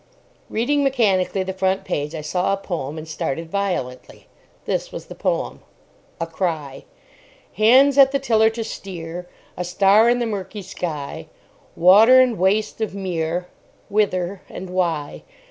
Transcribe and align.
Reading 0.49 0.83
mechanically 0.83 1.43
the 1.43 1.53
front 1.53 1.85
page, 1.85 2.15
I 2.15 2.21
saw 2.21 2.53
a 2.53 2.57
poem, 2.57 2.97
and 2.97 3.07
started 3.07 3.51
violently. 3.51 4.25
This 4.65 4.91
was 4.91 5.05
the 5.05 5.13
poem:— 5.13 5.61
A 6.19 6.25
CRY 6.25 6.85
Hands 7.53 7.95
at 7.99 8.11
the 8.11 8.17
tiller 8.17 8.49
to 8.49 8.63
steer: 8.63 9.29
A 9.55 9.63
star 9.63 10.09
in 10.09 10.17
the 10.17 10.25
murky 10.25 10.63
sky: 10.63 11.27
Water 11.75 12.19
and 12.19 12.39
waste 12.39 12.81
of 12.81 12.95
mere: 12.95 13.45
Whither 13.89 14.41
and 14.49 14.71
why? 14.71 15.21